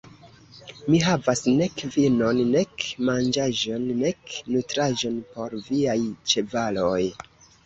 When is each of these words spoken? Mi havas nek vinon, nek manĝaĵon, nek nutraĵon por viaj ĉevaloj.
Mi 0.93 1.01
havas 1.07 1.43
nek 1.59 1.83
vinon, 1.95 2.39
nek 2.55 2.85
manĝaĵon, 3.09 3.85
nek 4.01 4.35
nutraĵon 4.55 5.21
por 5.37 5.55
viaj 5.69 5.97
ĉevaloj. 6.35 6.99